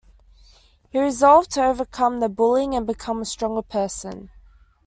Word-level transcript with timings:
He 0.89 0.97
resolved 0.99 1.51
to 1.51 1.63
overcome 1.63 2.21
the 2.21 2.27
bullying 2.27 2.73
and 2.73 2.87
become 2.87 3.21
a 3.21 3.25
stronger 3.25 3.61
person. 3.61 4.31